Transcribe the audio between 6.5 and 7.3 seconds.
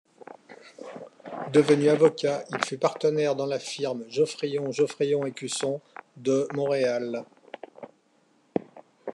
Montréal.